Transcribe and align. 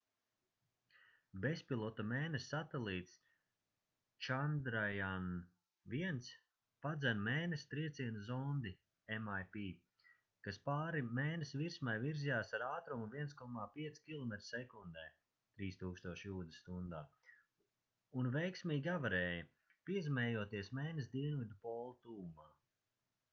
bezpilota 1.41 2.03
mēness 2.11 2.45
satelīts 2.53 3.11
chandrayaan-1 4.27 6.29
padzen 6.85 7.19
mēness 7.27 7.67
trieciena 7.73 8.23
zondi 8.29 8.71
mip 9.27 9.57
kas 10.47 10.57
pāri 10.69 11.03
mēness 11.19 11.53
virsmai 11.61 11.93
virzījās 12.05 12.55
ar 12.59 12.65
ātrumu 12.69 13.09
1,5 13.21 14.01
kilometri 14.09 14.47
sekundē 14.47 15.05
3000 15.65 16.25
jūdzes 16.29 16.63
stundā 16.63 17.03
un 18.23 18.31
veiksmīgi 18.39 18.93
avarēja 18.97 19.45
piezemējoties 19.91 20.73
mēness 20.81 21.13
dienvidu 21.17 21.59
pola 21.67 21.95
tuvumā 22.07 22.49